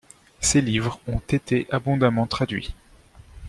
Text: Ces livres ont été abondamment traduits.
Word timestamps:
Ces 0.39 0.61
livres 0.61 0.99
ont 1.05 1.19
été 1.29 1.67
abondamment 1.69 2.25
traduits. 2.25 2.73